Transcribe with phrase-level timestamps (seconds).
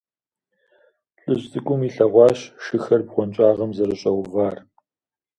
[1.21, 4.55] ЛӀыжь цӀыкӀум илъэгъуащ шыхэр бгъуэнщӀагъым зэрыщӀэувар.